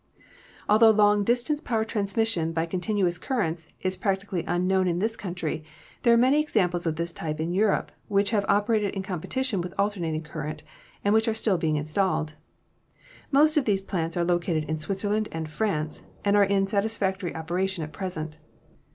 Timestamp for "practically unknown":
3.95-4.87